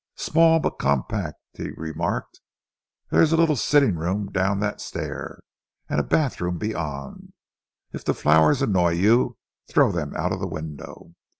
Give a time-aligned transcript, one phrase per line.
[0.15, 2.41] "Small but compact," he remarked.
[3.11, 5.41] "There is a little sitting room down that stair,
[5.87, 7.33] and a bathroom beyond.
[7.93, 9.37] If the flowers annoy you,
[9.69, 11.13] throw them out of the window.